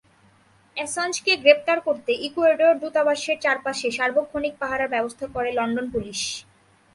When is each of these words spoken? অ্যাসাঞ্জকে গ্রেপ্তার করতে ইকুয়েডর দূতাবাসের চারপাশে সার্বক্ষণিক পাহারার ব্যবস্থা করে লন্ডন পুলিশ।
অ্যাসাঞ্জকে 0.77 1.33
গ্রেপ্তার 1.43 1.77
করতে 1.87 2.11
ইকুয়েডর 2.27 2.73
দূতাবাসের 2.81 3.37
চারপাশে 3.39 3.87
সার্বক্ষণিক 3.91 4.53
পাহারার 4.61 4.93
ব্যবস্থা 4.93 5.25
করে 5.35 5.49
লন্ডন 5.57 5.85
পুলিশ। 5.93 6.21